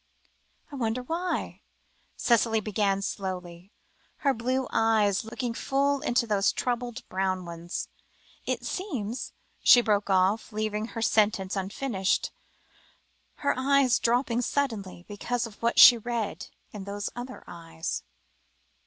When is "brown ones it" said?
7.07-8.65